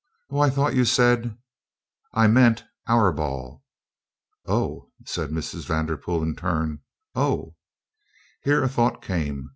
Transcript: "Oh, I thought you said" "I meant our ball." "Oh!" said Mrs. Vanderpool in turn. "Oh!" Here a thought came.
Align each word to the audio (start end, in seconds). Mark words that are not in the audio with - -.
"Oh, 0.31 0.39
I 0.39 0.49
thought 0.49 0.73
you 0.73 0.83
said" 0.83 1.37
"I 2.15 2.25
meant 2.25 2.63
our 2.87 3.11
ball." 3.13 3.63
"Oh!" 4.47 4.89
said 5.05 5.29
Mrs. 5.29 5.67
Vanderpool 5.67 6.23
in 6.23 6.35
turn. 6.35 6.79
"Oh!" 7.13 7.53
Here 8.41 8.63
a 8.63 8.67
thought 8.67 9.03
came. 9.03 9.49